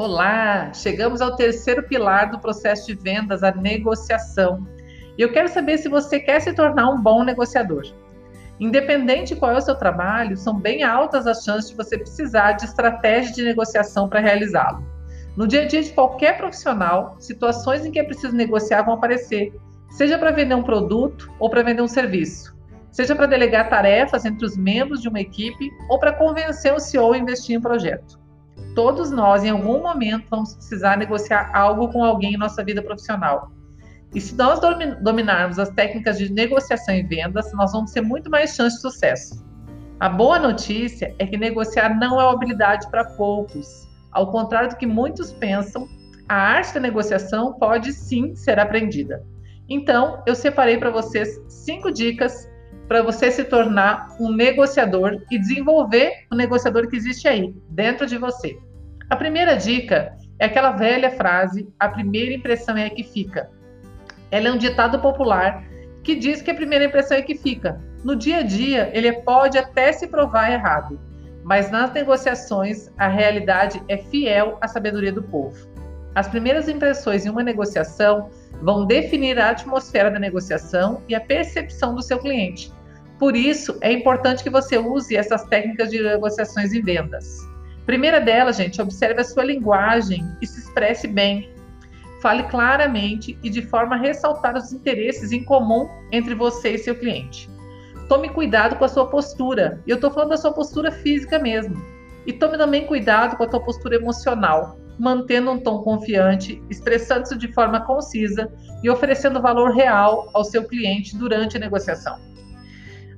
[0.00, 0.72] Olá!
[0.74, 4.64] Chegamos ao terceiro pilar do processo de vendas, a negociação.
[5.18, 7.82] E eu quero saber se você quer se tornar um bom negociador.
[8.60, 12.52] Independente de qual é o seu trabalho, são bem altas as chances de você precisar
[12.52, 14.86] de estratégia de negociação para realizá-lo.
[15.36, 19.52] No dia a dia de qualquer profissional, situações em que é preciso negociar vão aparecer,
[19.90, 22.56] seja para vender um produto ou para vender um serviço,
[22.92, 27.14] seja para delegar tarefas entre os membros de uma equipe ou para convencer o CEO
[27.14, 28.27] a investir em um projeto.
[28.78, 33.50] Todos nós, em algum momento, vamos precisar negociar algo com alguém em nossa vida profissional.
[34.14, 34.60] E se nós
[35.00, 39.44] dominarmos as técnicas de negociação e vendas, nós vamos ter muito mais chance de sucesso.
[39.98, 43.88] A boa notícia é que negociar não é uma habilidade para poucos.
[44.12, 45.88] Ao contrário do que muitos pensam,
[46.28, 49.26] a arte da negociação pode sim ser aprendida.
[49.68, 52.48] Então, eu separei para vocês cinco dicas
[52.86, 58.16] para você se tornar um negociador e desenvolver o negociador que existe aí, dentro de
[58.16, 58.56] você.
[59.10, 63.50] A primeira dica é aquela velha frase: a primeira impressão é a que fica.
[64.30, 65.64] Ela é um ditado popular
[66.02, 67.80] que diz que a primeira impressão é que fica.
[68.04, 71.00] No dia a dia, ele pode até se provar errado,
[71.42, 75.56] mas nas negociações, a realidade é fiel à sabedoria do povo.
[76.14, 78.28] As primeiras impressões em uma negociação
[78.60, 82.72] vão definir a atmosfera da negociação e a percepção do seu cliente.
[83.18, 87.48] Por isso, é importante que você use essas técnicas de negociações e vendas.
[87.88, 91.50] Primeira delas, gente, observe a sua linguagem e se expresse bem.
[92.20, 96.94] Fale claramente e de forma a ressaltar os interesses em comum entre você e seu
[96.94, 97.48] cliente.
[98.06, 99.82] Tome cuidado com a sua postura.
[99.86, 101.82] Eu estou falando da sua postura física mesmo.
[102.26, 107.50] E tome também cuidado com a sua postura emocional, mantendo um tom confiante, expressando-se de
[107.54, 112.18] forma concisa e oferecendo valor real ao seu cliente durante a negociação.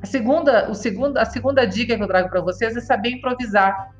[0.00, 3.90] A segunda, o segundo, a segunda dica que eu trago para vocês é saber improvisar.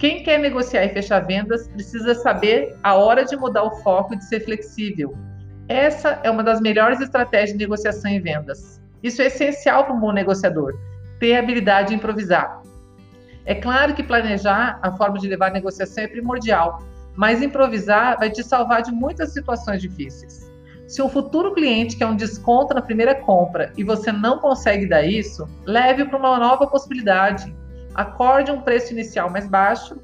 [0.00, 4.16] Quem quer negociar e fechar vendas precisa saber a hora de mudar o foco e
[4.16, 5.14] de ser flexível.
[5.68, 8.80] Essa é uma das melhores estratégias de negociação e vendas.
[9.02, 10.72] Isso é essencial para um bom negociador,
[11.18, 12.62] ter a habilidade de improvisar.
[13.44, 16.82] É claro que planejar a forma de levar a negociação é primordial,
[17.14, 20.50] mas improvisar vai te salvar de muitas situações difíceis.
[20.88, 25.02] Se um futuro cliente quer um desconto na primeira compra e você não consegue dar
[25.02, 27.54] isso, leve para uma nova possibilidade.
[27.94, 29.96] Acorde um preço inicial mais baixo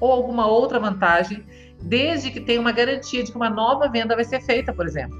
[0.00, 1.44] ou alguma outra vantagem,
[1.80, 5.16] desde que tenha uma garantia de que uma nova venda vai ser feita, por exemplo.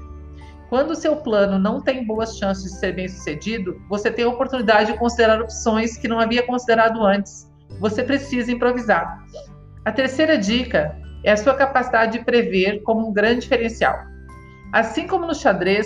[0.69, 4.29] Quando o seu plano não tem boas chances de ser bem sucedido, você tem a
[4.29, 7.47] oportunidade de considerar opções que não havia considerado antes.
[7.79, 9.23] Você precisa improvisar.
[9.85, 13.97] A terceira dica é a sua capacidade de prever como um grande diferencial.
[14.71, 15.85] Assim como no xadrez,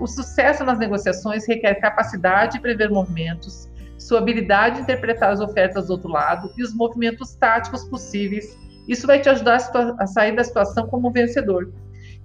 [0.00, 3.68] o sucesso nas negociações requer capacidade de prever movimentos,
[4.02, 8.56] sua habilidade de interpretar as ofertas do outro lado e os movimentos táticos possíveis.
[8.88, 9.58] Isso vai te ajudar
[9.98, 11.72] a, sair da situação como vencedor.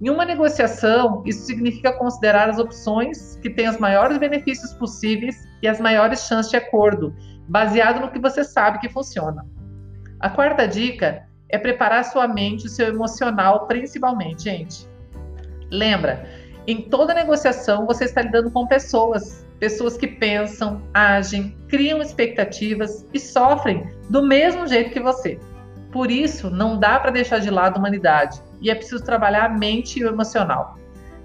[0.00, 5.66] Em uma negociação, isso significa considerar as opções que têm os maiores benefícios possíveis e
[5.66, 7.14] as maiores chances de acordo,
[7.48, 9.44] baseado no que você sabe que funciona.
[10.20, 14.88] A quarta dica é preparar sua mente e seu emocional, principalmente, gente.
[15.70, 16.26] Lembra,
[16.66, 23.18] em toda negociação você está lidando com pessoas, pessoas que pensam, agem, criam expectativas e
[23.18, 25.38] sofrem do mesmo jeito que você.
[25.90, 29.48] Por isso, não dá para deixar de lado a humanidade e é preciso trabalhar a
[29.48, 30.78] mente e o emocional.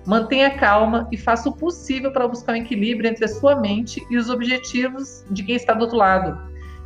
[0.05, 4.17] Mantenha calma e faça o possível para buscar um equilíbrio entre a sua mente e
[4.17, 6.37] os objetivos de quem está do outro lado.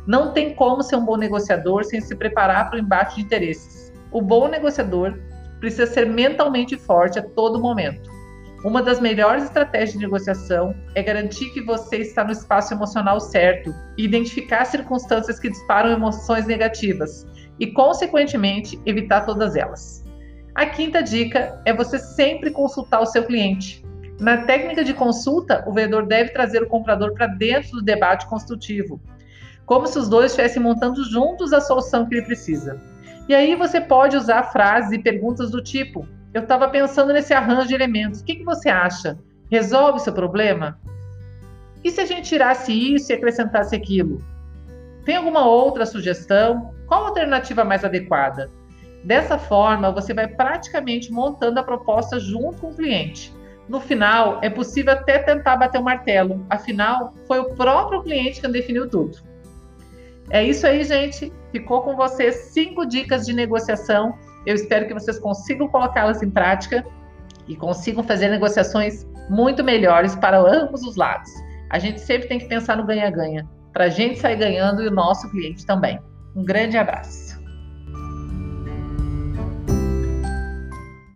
[0.06, 3.92] Não tem como ser um bom negociador sem se preparar para o embate de interesses.
[4.10, 5.18] O bom negociador
[5.58, 8.08] precisa ser mentalmente forte a todo momento.
[8.64, 13.72] Uma das melhores estratégias de negociação é garantir que você está no espaço emocional certo
[13.96, 17.24] e identificar circunstâncias que disparam emoções negativas
[17.60, 20.04] e, consequentemente, evitar todas elas.
[20.56, 23.84] A quinta dica é você sempre consultar o seu cliente.
[24.18, 29.00] Na técnica de consulta, o vendedor deve trazer o comprador para dentro do debate construtivo,
[29.64, 32.80] como se os dois estivessem montando juntos a solução que ele precisa.
[33.28, 37.66] E aí você pode usar frases e perguntas do tipo: Eu estava pensando nesse arranjo
[37.66, 39.18] de elementos, o que, que você acha?
[39.50, 40.78] Resolve o seu problema?
[41.82, 44.22] E se a gente tirasse isso e acrescentasse aquilo?
[45.04, 46.72] Tem alguma outra sugestão?
[46.86, 48.52] Qual a alternativa mais adequada?
[49.02, 53.34] Dessa forma, você vai praticamente montando a proposta junto com o cliente.
[53.68, 58.46] No final, é possível até tentar bater o martelo, afinal, foi o próprio cliente que
[58.46, 59.18] definiu tudo.
[60.30, 61.32] É isso aí, gente.
[61.52, 64.14] Ficou com vocês cinco dicas de negociação.
[64.46, 66.84] Eu espero que vocês consigam colocá-las em prática
[67.46, 71.30] e consigam fazer negociações muito melhores para ambos os lados.
[71.70, 74.90] A gente sempre tem que pensar no ganha-ganha, para a gente sair ganhando e o
[74.90, 76.00] nosso cliente também.
[76.34, 77.27] Um grande abraço.